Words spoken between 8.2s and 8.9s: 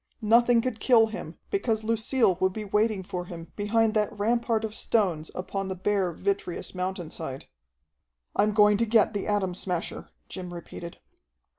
"I'm going to